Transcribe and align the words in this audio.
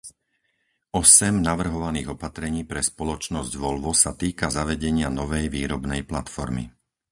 Osem 1.01 1.35
navrhovaných 1.49 2.07
opatrení 2.17 2.61
pre 2.71 2.81
spoločnosť 2.91 3.51
Volvo 3.63 3.91
sa 4.03 4.11
týka 4.21 4.47
zavedenia 4.57 5.09
novej 5.19 5.45
výrobnej 5.57 6.01
platformy. 6.11 6.63